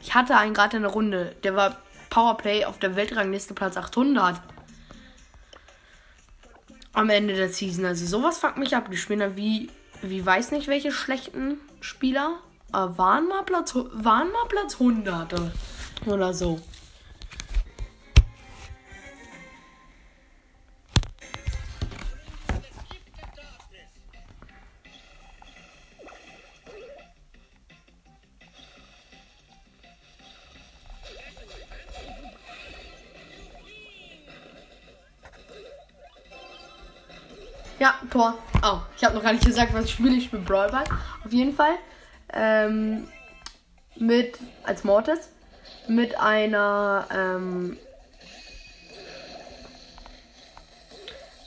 Ich 0.00 0.14
hatte 0.14 0.36
einen 0.36 0.54
gerade 0.54 0.78
in 0.78 0.82
der 0.82 0.90
Runde. 0.90 1.36
Der 1.44 1.54
war 1.54 1.76
Powerplay 2.10 2.64
auf 2.64 2.78
der 2.78 2.96
Weltrangliste 2.96 3.54
Platz 3.54 3.76
800. 3.76 4.40
Am 6.94 7.10
Ende 7.10 7.34
der 7.34 7.48
Season. 7.48 7.84
Also 7.84 8.06
sowas 8.06 8.38
fuckt 8.38 8.56
mich 8.56 8.74
ab. 8.74 8.90
Die 8.90 8.96
spielen 8.96 9.36
wie, 9.36 9.70
wie 10.02 10.24
weiß 10.24 10.50
nicht 10.50 10.66
welche 10.66 10.90
schlechten 10.90 11.60
Spieler. 11.80 12.40
Aber 12.72 12.96
waren 12.96 13.28
mal 13.28 13.42
Platz, 13.42 13.74
waren 13.74 14.32
mal 14.32 14.46
Platz 14.48 14.74
100 14.80 15.34
oder 16.06 16.32
so. 16.32 16.58
Ja, 37.78 37.94
Tor. 38.10 38.38
Oh, 38.62 38.78
ich 38.96 39.04
habe 39.04 39.16
noch 39.16 39.22
gar 39.22 39.32
nicht 39.32 39.44
gesagt, 39.44 39.74
was 39.74 39.86
ich 39.86 39.92
spiele. 39.92 40.14
Ich 40.14 40.26
spiele 40.26 40.42
Brawl 40.42 40.70
Ball. 40.70 40.84
Auf 41.24 41.32
jeden 41.32 41.52
Fall. 41.52 41.78
Ähm, 42.32 43.08
mit, 43.96 44.38
als 44.64 44.84
Mortis. 44.84 45.30
Mit 45.88 46.18
einer, 46.18 47.06
ähm, 47.12 47.76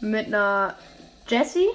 mit 0.02 0.28
einer 0.28 0.76
Jessie. 1.28 1.67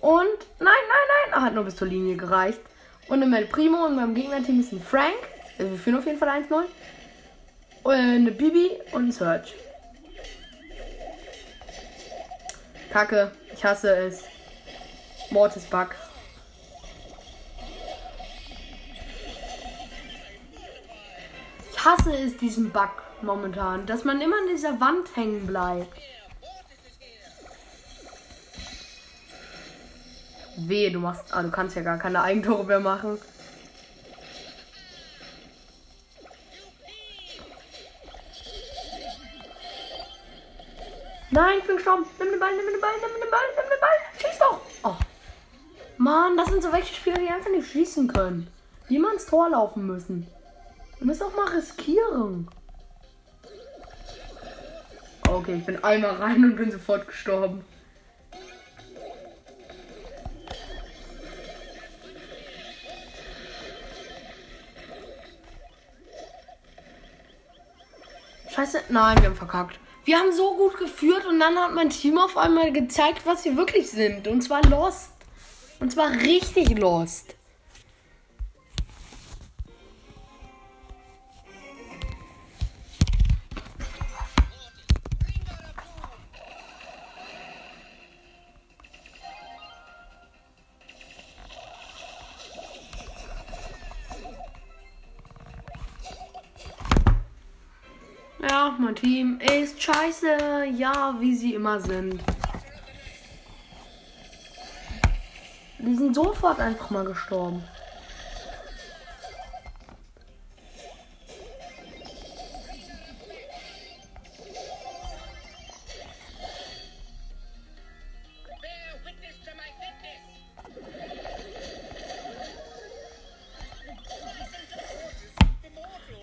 Und, 0.00 0.38
nein, 0.58 0.68
nein, 0.88 1.30
nein, 1.32 1.42
hat 1.42 1.54
nur 1.54 1.64
bis 1.64 1.76
zur 1.76 1.88
Linie 1.88 2.16
gereicht. 2.16 2.60
Und 3.08 3.22
im 3.22 3.32
El 3.34 3.46
Primo 3.46 3.86
und 3.86 3.96
beim 3.96 4.14
Gegnerteam 4.14 4.60
ist 4.60 4.72
ein 4.72 4.80
Frank. 4.80 5.18
Also 5.58 5.72
wir 5.72 5.78
führen 5.78 5.98
auf 5.98 6.06
jeden 6.06 6.18
Fall 6.18 6.28
1-0. 6.28 6.64
Und 7.82 7.92
eine 7.92 8.30
Bibi 8.30 8.70
und 8.92 9.08
ein 9.08 9.12
Search. 9.12 9.54
Kacke, 12.90 13.30
ich 13.52 13.64
hasse 13.64 13.94
es. 13.96 14.29
Mortis 15.30 15.64
Bug. 15.64 15.88
Ich 21.70 21.84
hasse 21.84 22.12
es, 22.12 22.36
diesen 22.36 22.70
Bug 22.70 22.90
momentan, 23.22 23.86
dass 23.86 24.04
man 24.04 24.20
immer 24.20 24.36
an 24.36 24.48
dieser 24.48 24.80
Wand 24.80 25.14
hängen 25.16 25.46
bleibt. 25.46 25.96
Wehe, 30.56 30.90
du 30.90 30.98
machst. 30.98 31.32
Ah, 31.32 31.42
du 31.42 31.50
kannst 31.50 31.76
ja 31.76 31.82
gar 31.82 31.98
keine 31.98 32.22
Eigentore 32.22 32.64
mehr 32.64 32.80
machen. 32.80 33.18
Nein, 41.30 41.58
ich 41.60 41.64
bin 41.64 41.76
gestorben. 41.76 42.04
Nimm 42.18 42.30
den 42.30 42.40
Ball, 42.40 42.56
nimm 42.56 42.66
den 42.66 42.80
Ball, 42.80 42.90
nimm 43.00 43.20
den 43.20 43.30
Ball, 43.30 43.40
nimm 43.56 43.70
den 43.70 43.80
Ball. 43.80 43.90
Schieß 44.18 44.38
doch. 44.38 44.60
Oh. 44.82 44.96
Mann, 46.00 46.34
das 46.34 46.48
sind 46.48 46.62
so 46.62 46.72
welche 46.72 46.94
Spieler, 46.94 47.18
die 47.18 47.28
einfach 47.28 47.50
nicht 47.50 47.70
schießen 47.70 48.08
können. 48.08 48.46
Die 48.88 48.96
immer 48.96 49.12
ins 49.12 49.26
Tor 49.26 49.50
laufen 49.50 49.86
müssen. 49.86 50.26
Wir 50.96 51.06
müssen 51.06 51.24
auch 51.24 51.36
mal 51.36 51.48
riskieren. 51.48 52.48
Okay, 55.28 55.56
ich 55.58 55.66
bin 55.66 55.84
einmal 55.84 56.12
rein 56.12 56.42
und 56.42 56.56
bin 56.56 56.72
sofort 56.72 57.06
gestorben. 57.06 57.62
Scheiße, 68.48 68.84
nein, 68.88 69.18
wir 69.18 69.26
haben 69.26 69.36
verkackt. 69.36 69.78
Wir 70.06 70.18
haben 70.18 70.32
so 70.32 70.56
gut 70.56 70.78
geführt 70.78 71.26
und 71.26 71.38
dann 71.40 71.58
hat 71.58 71.74
mein 71.74 71.90
Team 71.90 72.16
auf 72.16 72.38
einmal 72.38 72.72
gezeigt, 72.72 73.26
was 73.26 73.44
wir 73.44 73.54
wirklich 73.58 73.90
sind. 73.90 74.26
Und 74.28 74.40
zwar 74.40 74.62
lost. 74.62 75.10
Und 75.80 75.90
zwar 75.90 76.12
richtig 76.12 76.78
lost. 76.78 77.34
Ja, 98.48 98.76
mein 98.78 98.94
Team 98.94 99.38
ist 99.40 99.82
scheiße. 99.82 100.66
Ja, 100.76 101.16
wie 101.18 101.34
sie 101.34 101.54
immer 101.54 101.80
sind. 101.80 102.22
Sofort 106.12 106.58
einfach 106.58 106.90
mal 106.90 107.04
gestorben. 107.04 107.62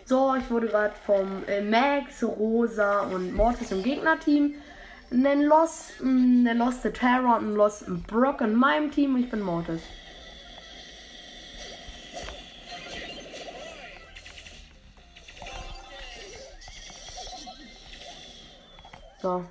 So, 0.05 0.35
ich 0.35 0.49
wurde 0.49 0.67
gerade 0.67 0.93
vom 1.05 1.43
äh, 1.47 1.61
Max, 1.61 2.23
Rosa 2.23 3.01
und 3.01 3.33
Mortis 3.33 3.71
im 3.71 3.83
Gegnerteam 3.83 4.55
einen 5.11 5.43
Loss, 5.43 5.93
mh, 6.01 6.49
eine 6.49 6.59
Lost 6.59 6.83
Terror 6.93 7.37
und 7.37 7.45
einen 7.45 7.55
Lost 7.55 7.85
Brock 8.07 8.41
in 8.41 8.55
meinem 8.55 8.91
Team. 8.91 9.15
Ich 9.17 9.29
bin 9.29 9.41
Mortis. 9.41 9.81
So. 19.21 19.43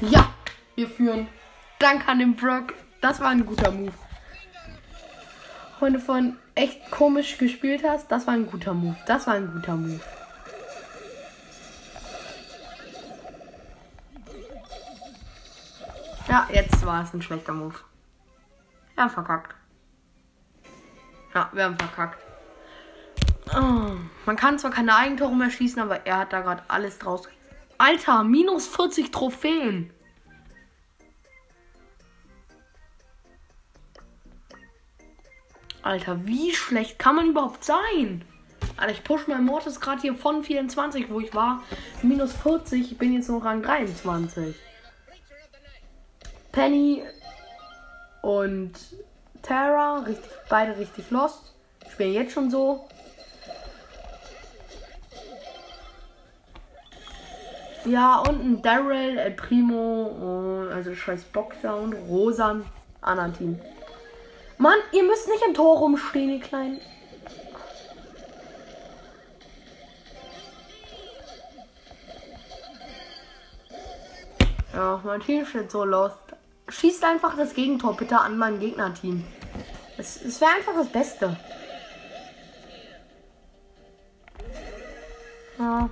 Ja, 0.00 0.30
wir 0.74 0.88
führen. 0.88 1.28
Dank 1.78 2.06
an 2.06 2.18
den 2.18 2.36
Brock. 2.36 2.74
Das 3.00 3.20
war 3.20 3.28
ein 3.28 3.46
guter 3.46 3.70
Move. 3.70 3.92
Wenn 5.80 5.92
du 5.94 6.00
vorhin 6.00 6.36
echt 6.54 6.90
komisch 6.90 7.38
gespielt 7.38 7.82
hast, 7.86 8.10
das 8.10 8.26
war 8.26 8.34
ein 8.34 8.46
guter 8.46 8.74
Move. 8.74 8.96
Das 9.06 9.26
war 9.26 9.34
ein 9.34 9.50
guter 9.52 9.76
Move. 9.76 10.00
Ja, 16.36 16.46
jetzt 16.52 16.84
war 16.84 17.02
es 17.02 17.14
ein 17.14 17.22
schlechter 17.22 17.54
Move. 17.54 17.76
Wir 18.94 19.04
haben 19.04 19.10
verkackt. 19.10 19.54
Ja, 21.34 21.48
wir 21.54 21.64
haben 21.64 21.78
verkackt. 21.78 22.22
Oh, 23.54 23.96
man 24.26 24.36
kann 24.36 24.58
zwar 24.58 24.70
keine 24.70 24.94
Eigentore 24.94 25.34
mehr 25.34 25.48
schießen, 25.48 25.80
aber 25.80 26.04
er 26.04 26.18
hat 26.18 26.34
da 26.34 26.42
gerade 26.42 26.62
alles 26.68 26.98
draus. 26.98 27.26
Alter, 27.78 28.22
minus 28.22 28.66
40 28.66 29.10
Trophäen. 29.10 29.90
Alter, 35.80 36.26
wie 36.26 36.52
schlecht 36.52 36.98
kann 36.98 37.16
man 37.16 37.30
überhaupt 37.30 37.64
sein? 37.64 38.26
Alter, 38.76 38.92
ich 38.92 39.04
push 39.04 39.26
mein 39.26 39.46
Mortis 39.46 39.80
gerade 39.80 40.02
hier 40.02 40.14
von 40.14 40.44
24, 40.44 41.08
wo 41.08 41.18
ich 41.18 41.34
war, 41.34 41.62
minus 42.02 42.34
40. 42.34 42.92
Ich 42.92 42.98
bin 42.98 43.14
jetzt 43.14 43.30
noch 43.30 43.46
an 43.46 43.62
23. 43.62 44.65
Penny 46.56 47.02
und 48.22 48.72
Tara, 49.42 49.98
richtig, 49.98 50.30
beide 50.48 50.78
richtig 50.78 51.10
lost. 51.10 51.52
Spielen 51.90 52.14
jetzt 52.14 52.32
schon 52.32 52.50
so. 52.50 52.88
Ja, 57.84 58.20
und 58.20 58.40
ein 58.40 58.62
Daryl, 58.62 59.18
El 59.18 59.32
Primo, 59.32 60.66
also 60.72 60.94
scheiß 60.94 61.24
Boxer 61.24 61.76
und 61.76 61.92
Rosa, 61.92 62.56
anderen 63.02 63.36
Team. 63.36 63.60
Mann, 64.56 64.78
ihr 64.92 65.02
müsst 65.02 65.28
nicht 65.28 65.42
im 65.46 65.52
Tor 65.52 65.76
rumstehen, 65.76 66.30
ihr 66.30 66.40
Kleinen. 66.40 66.80
Ja, 74.72 75.02
mein 75.04 75.20
Team 75.20 75.44
steht 75.44 75.70
so 75.70 75.84
lost. 75.84 76.25
Schießt 76.68 77.04
einfach 77.04 77.36
das 77.36 77.54
Gegentor 77.54 77.96
bitte 77.96 78.18
an 78.18 78.36
mein 78.36 78.58
Gegnerteam. 78.58 79.24
Es, 79.96 80.20
es 80.22 80.40
wäre 80.40 80.50
einfach 80.50 80.74
das 80.74 80.88
Beste. 80.88 81.36
Ja. 85.58 85.88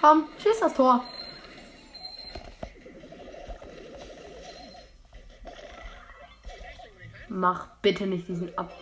Komm, 0.00 0.28
schieß 0.38 0.60
das 0.60 0.74
Tor. 0.74 1.02
Mach 7.34 7.66
bitte 7.82 8.06
nicht 8.06 8.28
diesen 8.28 8.56
ab. 8.56 8.72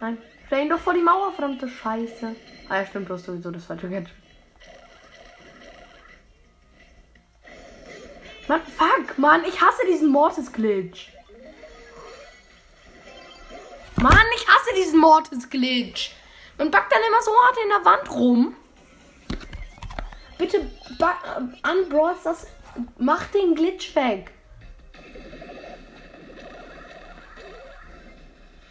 Nein, 0.00 0.18
stell 0.46 0.62
ihn 0.64 0.68
doch 0.68 0.80
vor 0.80 0.92
die 0.92 1.00
Mauer, 1.00 1.30
verdammte 1.30 1.68
Scheiße. 1.68 2.34
Ah 2.68 2.78
ja, 2.78 2.84
stimmt, 2.84 3.08
du 3.08 3.14
hast 3.14 3.26
sowieso 3.26 3.52
das 3.52 3.64
falsche 3.64 3.88
Gadget. 3.88 4.12
Mann, 8.48 8.60
fuck, 8.60 9.18
Mann, 9.18 9.44
ich 9.44 9.60
hasse 9.60 9.86
diesen 9.86 10.10
Mortis-Glitch. 10.10 11.12
Mann, 14.02 14.26
ich 14.34 14.48
hasse 14.48 14.74
diesen 14.74 14.98
Mortis-Glitch. 14.98 16.10
Man 16.58 16.72
backt 16.72 16.92
dann 16.92 17.02
immer 17.08 17.22
so 17.22 17.30
hart 17.30 17.56
in 17.62 17.68
der 17.68 17.84
Wand 17.84 18.10
rum. 18.10 18.56
Bitte 20.38 20.56
äh, 20.58 21.70
unbros 21.70 22.24
das. 22.24 22.48
Mach 22.98 23.26
den 23.28 23.54
Glitch 23.54 23.94
weg. 23.94 24.32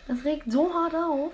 Das 0.08 0.24
regt 0.24 0.52
so 0.52 0.74
hart 0.74 0.96
auf. 0.96 1.34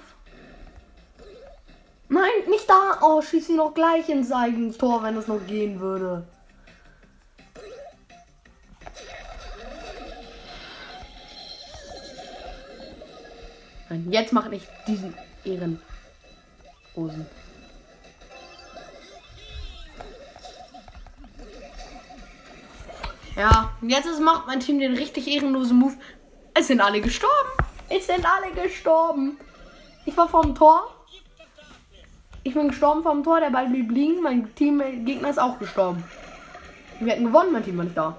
Nein, 2.08 2.30
nicht 2.50 2.70
da. 2.70 3.00
Oh, 3.02 3.22
schieß 3.22 3.50
ihn 3.50 3.56
noch 3.58 3.74
gleich 3.74 4.10
ins 4.10 4.30
Tor, 4.78 5.04
wenn 5.04 5.18
es 5.18 5.28
noch 5.28 5.46
gehen 5.46 5.80
würde. 5.80 6.28
Nein, 13.90 14.08
jetzt 14.10 14.32
mach 14.32 14.50
ich 14.52 14.68
diesen 14.88 15.14
Ehren. 15.44 15.82
Hosen. 16.96 17.26
Ja, 23.36 23.72
jetzt 23.82 24.20
macht 24.20 24.48
mein 24.48 24.60
Team 24.60 24.80
den 24.80 24.96
richtig 24.96 25.28
ehrenlosen 25.28 25.78
Move. 25.78 25.96
Es 26.54 26.68
sind 26.68 26.82
alle 26.82 27.02
gestorben. 27.02 27.61
Es 27.93 28.08
sind 28.08 28.25
alle 28.25 28.54
gestorben. 28.54 29.38
Ich 30.06 30.15
war 30.15 30.30
vom 30.30 30.56
Tor. 30.56 30.95
Ich 32.43 32.54
bin 32.54 32.69
gestorben 32.69 33.04
vom 33.04 33.21
Tor. 33.21 33.41
Der 33.41 33.49
Ball 33.49 33.67
blieb 33.67 33.91
liegen. 33.91 34.21
Mein 34.21 34.56
Teamgegner 34.56 35.30
ist 35.30 35.39
auch 35.39 35.60
gestorben. 35.60 36.04
Wir 37.01 37.13
hätten 37.13 37.25
gewonnen, 37.25 37.51
mein 37.51 37.65
Team 37.65 37.77
war 37.77 37.84
nicht 37.84 37.97
da. 37.97 38.15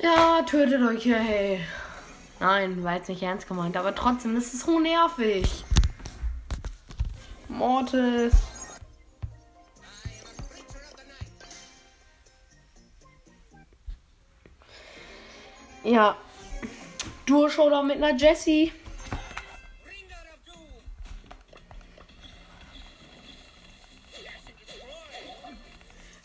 Ja, 0.00 0.42
tötet 0.42 0.82
euch, 0.82 1.04
hey. 1.06 1.60
Nein, 2.40 2.84
war 2.84 2.96
jetzt 2.96 3.08
nicht 3.08 3.22
ernst 3.22 3.48
gemeint, 3.48 3.76
aber 3.76 3.94
trotzdem, 3.94 4.34
das 4.34 4.52
ist 4.52 4.66
so 4.66 4.78
nervig. 4.78 5.64
Mortis. 7.48 8.34
Ja. 15.86 16.16
Duo-Showdown 17.26 17.86
mit 17.86 18.02
einer 18.02 18.16
Jessie. 18.16 18.72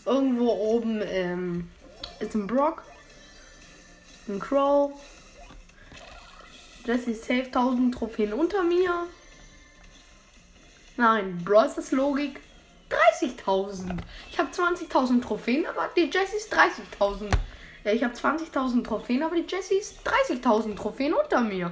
Irgendwo 0.04 0.50
oben 0.50 1.02
ähm, 1.06 1.69
ist 2.19 2.34
ein 2.34 2.47
Brock. 2.47 2.82
Ein 4.28 4.39
Crow. 4.39 4.93
Jesse 6.84 7.13
safe 7.13 7.45
1000 7.45 7.93
Trophäen 7.93 8.34
unter 8.34 8.63
mir. 8.63 9.06
Nein, 10.97 11.39
Bros 11.45 11.78
ist 11.78 11.91
Logik 11.91 12.41
30.000. 13.21 14.00
Ich 14.32 14.39
habe 14.39 14.50
20.000 14.50 15.21
Trophäen, 15.21 15.67
aber 15.67 15.88
die 15.95 16.10
Jessie 16.10 16.38
ist 16.38 16.52
30.000. 16.52 17.32
Ja, 17.84 17.91
ich 17.94 18.04
habe 18.04 18.13
20.000 18.13 18.84
Trophäen, 18.84 19.24
aber 19.24 19.36
die 19.36 19.46
Jessie 19.48 19.76
ist 19.76 20.08
30.000 20.08 20.76
Trophäen 20.76 21.13
unter 21.13 21.41
mir. 21.41 21.72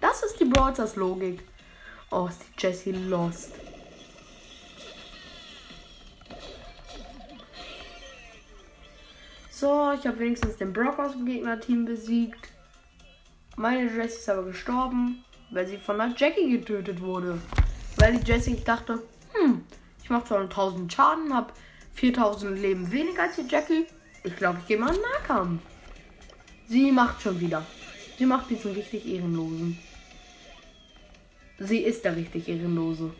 Das 0.00 0.22
ist 0.22 0.38
die 0.38 0.44
Brawlers 0.44 0.96
Logik. 0.96 1.42
Oh, 2.10 2.26
ist 2.28 2.42
die 2.42 2.62
Jessie 2.66 2.92
lost. 2.92 3.52
So, 9.50 9.92
ich 9.98 10.06
habe 10.06 10.18
wenigstens 10.18 10.58
den 10.58 10.74
Brock 10.74 10.98
aus 10.98 11.12
dem 11.12 11.24
Gegnerteam 11.24 11.86
besiegt. 11.86 12.52
Meine 13.56 13.90
Jessie 13.90 14.18
ist 14.18 14.28
aber 14.28 14.42
gestorben, 14.42 15.24
weil 15.50 15.66
sie 15.66 15.78
von 15.78 15.96
der 15.96 16.12
Jackie 16.14 16.50
getötet 16.50 17.00
wurde. 17.00 17.38
Weil 17.96 18.18
die 18.18 18.30
Jessie 18.30 18.62
dachte, 18.62 19.02
hm, 19.32 19.64
ich 20.02 20.10
mache 20.10 20.26
zwar 20.26 20.42
1000 20.42 20.92
Schaden, 20.92 21.34
habe 21.34 21.54
4000 21.94 22.58
Leben 22.58 22.92
weniger 22.92 23.22
als 23.22 23.36
die 23.36 23.48
Jackie. 23.48 23.86
Ich 24.26 24.34
glaube, 24.34 24.58
ich 24.60 24.66
gehe 24.66 24.76
mal 24.76 24.92
in 24.92 25.00
Nahkampf. 25.00 25.62
Sie 26.66 26.90
macht 26.90 27.22
schon 27.22 27.38
wieder. 27.38 27.64
Sie 28.18 28.26
macht 28.26 28.50
diesen 28.50 28.72
richtig 28.72 29.06
ehrenlosen. 29.06 29.78
Sie 31.60 31.78
ist 31.78 32.04
der 32.04 32.16
richtig 32.16 32.48
ehrenlose. 32.48 33.14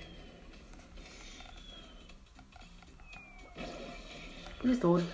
Sie 4.64 4.71
ist 4.71 4.83
tot. 4.83 5.05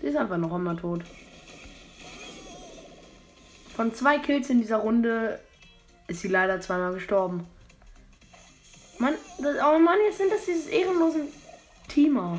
Sie 0.00 0.06
ist 0.06 0.16
einfach 0.16 0.38
noch 0.38 0.54
einmal 0.54 0.76
tot. 0.76 1.02
Von 3.74 3.92
zwei 3.92 4.18
Kills 4.18 4.50
in 4.50 4.60
dieser 4.60 4.76
Runde 4.76 5.40
ist 6.06 6.20
sie 6.20 6.28
leider 6.28 6.60
zweimal 6.60 6.94
gestorben. 6.94 7.44
Mann, 8.98 9.14
das, 9.40 9.56
oh 9.66 9.80
Mann, 9.80 9.98
jetzt 10.06 10.18
sind 10.18 10.30
das 10.30 10.44
diese 10.44 10.70
ehrenlosen 10.70 11.26
Teamer. 11.88 12.38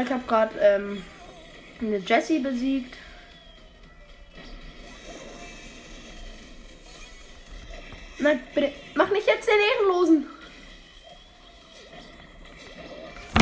Ich 0.00 0.10
habe 0.10 0.24
gerade 0.26 0.58
ähm, 0.58 1.04
eine 1.80 1.98
Jessie 1.98 2.38
besiegt. 2.38 2.96
Nein, 8.18 8.40
bitte, 8.54 8.72
mach 8.94 9.10
nicht 9.10 9.26
jetzt 9.26 9.48
den 9.48 9.54
Ehrenlosen. 9.58 10.26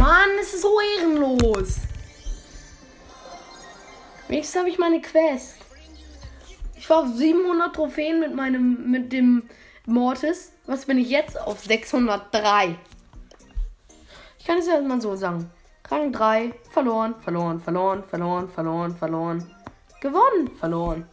Mann, 0.01 0.31
es 0.41 0.55
ist 0.55 0.63
so 0.63 0.81
ehrenlos. 0.81 1.77
Wenigstens 4.29 4.59
habe 4.59 4.71
ich 4.71 4.79
meine 4.79 5.03
Quest. 5.03 5.57
Ich 6.77 6.89
war 6.89 7.03
auf 7.03 7.09
700 7.15 7.75
Trophäen 7.75 8.21
mit 8.21 8.35
meinem, 8.35 8.91
mit 8.91 9.13
dem 9.13 9.49
Mortis. 9.85 10.53
Was 10.67 10.87
bin 10.87 10.99
ich 10.99 11.11
jetzt? 11.11 11.39
Auf 11.39 11.65
603. 11.65 12.77
Ich 14.39 14.47
kann 14.47 14.59
es 14.59 14.67
ja 14.67 14.81
mal 14.81 15.01
so 15.01 15.15
sagen. 15.15 15.51
Rang 15.91 16.13
3, 16.13 16.55
verloren, 16.71 17.17
verloren, 17.21 17.61
verloren, 17.61 18.05
verloren, 18.05 18.49
verloren, 18.49 18.97
verloren. 18.97 19.55
Gewonnen, 20.01 20.49
verloren. 20.57 21.05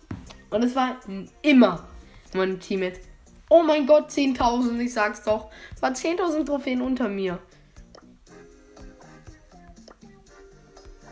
Und 0.51 0.63
es 0.63 0.75
war 0.75 0.97
immer 1.41 1.87
mein 2.33 2.59
Teammate. 2.59 2.99
Oh 3.49 3.63
mein 3.63 3.87
Gott, 3.87 4.09
10.000, 4.09 4.77
ich 4.79 4.93
sag's 4.93 5.23
doch. 5.23 5.49
Es 5.73 5.81
war 5.81 5.91
10.000 5.91 6.45
Trophäen 6.45 6.81
unter 6.81 7.09
mir. 7.09 7.39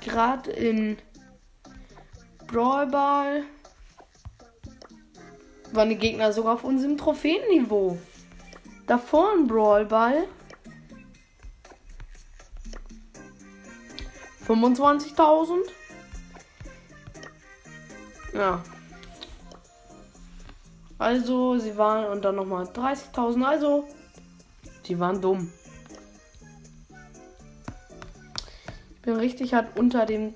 Gerade 0.01 0.51
in 0.51 0.97
Brawl 2.45 2.85
Ball 2.85 3.43
waren 5.71 5.89
die 5.89 5.97
Gegner 5.97 6.31
sogar 6.31 6.53
auf 6.53 6.63
unserem 6.63 6.97
Trophäenniveau. 6.97 7.97
Davor 8.85 9.33
in 9.35 9.47
Brawl 9.47 9.85
Ball 9.85 10.27
25.000. 14.47 15.57
Ja. 18.33 18.63
Also, 20.97 21.57
sie 21.57 21.75
waren 21.77 22.05
und 22.11 22.23
dann 22.23 22.35
nochmal 22.35 22.65
30.000. 22.65 23.43
Also, 23.43 23.87
sie 24.83 24.99
waren 24.99 25.21
dumm. 25.21 25.51
Ich 28.95 29.01
bin 29.01 29.15
richtig 29.17 29.53
halt 29.53 29.77
unter 29.77 30.05
dem. 30.05 30.33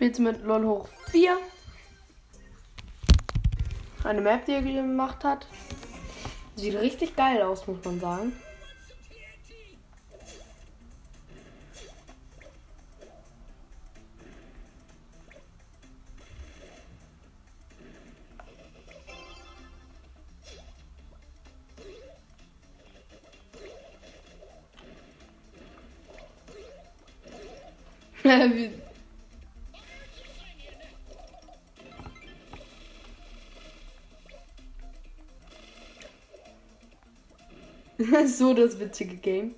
Spielst 0.00 0.20
mit 0.20 0.42
LOL 0.44 0.64
hoch 0.64 0.88
4. 1.10 1.36
Eine 4.02 4.22
Map, 4.22 4.46
die 4.46 4.52
er 4.52 4.62
gemacht 4.62 5.22
hat. 5.24 5.46
Sieht 6.56 6.74
richtig 6.76 7.14
geil 7.16 7.42
aus, 7.42 7.66
muss 7.66 7.84
man 7.84 8.00
sagen. 8.00 8.32
so 38.26 38.54
das 38.54 38.78
witzige 38.80 39.16
Game. 39.16 39.54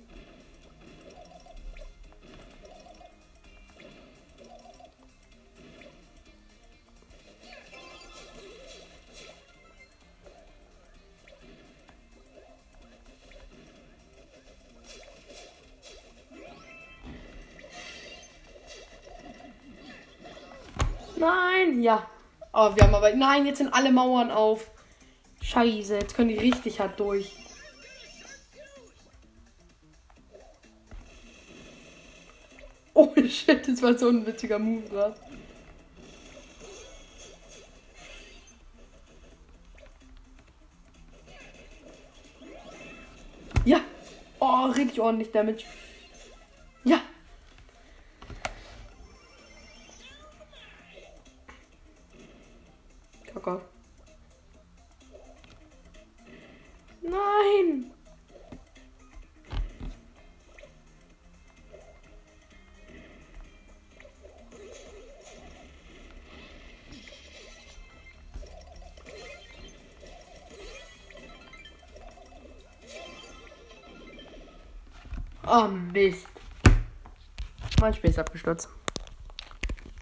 Nein, 21.15 21.81
ja. 21.81 22.05
Oh, 22.51 22.75
wir 22.75 22.83
haben 22.83 22.93
aber. 22.95 23.13
Nein, 23.13 23.45
jetzt 23.45 23.59
sind 23.59 23.73
alle 23.73 23.91
Mauern 23.91 24.31
auf. 24.31 24.69
Scheiße, 25.41 25.95
jetzt 25.95 26.15
können 26.15 26.29
die 26.29 26.37
richtig 26.37 26.81
hart 26.81 26.99
durch. 26.99 27.42
Shit, 33.43 33.67
das 33.67 33.81
war 33.81 33.97
so 33.97 34.09
ein 34.09 34.25
witziger 34.25 34.59
Move 34.59 34.83
gerade. 34.89 35.15
Ja. 43.65 43.79
Oh, 44.39 44.65
richtig 44.65 44.99
ordentlich 44.99 45.31
Damage. 45.31 45.63
Ja. 46.83 47.01
Oh 75.55 75.67
Mist. 75.67 76.25
Mein 77.79 77.93
Spiel 77.93 78.09
ist 78.09 78.17
abgestürzt. 78.17 78.69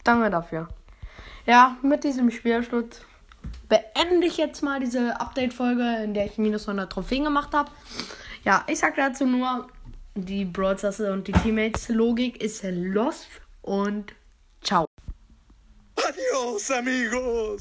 Danke 0.06 0.30
dafür. 0.30 0.70
Ja, 1.46 1.76
mit 1.82 2.06
diesem 2.06 2.32
Spielsturz 2.32 3.02
beende 3.68 4.28
ich 4.28 4.38
jetzt 4.38 4.62
mal 4.64 4.80
diese 4.80 5.20
Update-Folge, 5.20 6.04
in 6.06 6.14
der 6.14 6.28
ich 6.28 6.38
minus 6.38 6.70
100 6.70 6.90
Trophäen 6.90 7.26
gemacht 7.26 7.54
habe. 7.54 7.70
Ja, 8.46 8.64
ich 8.68 8.80
sag 8.80 8.96
dazu 8.96 9.26
nur, 9.26 9.68
die 10.16 10.46
Broadstars 10.46 11.02
und 11.02 11.28
die 11.28 11.34
Teammates-Logik 11.34 12.42
ist 12.42 12.64
lost 12.64 13.28
und 13.62 14.14
ciao. 14.62 14.86
Adiós, 15.98 16.72
amigos. 16.72 17.60